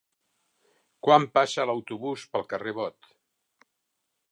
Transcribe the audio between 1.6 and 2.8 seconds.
l'autobús pel carrer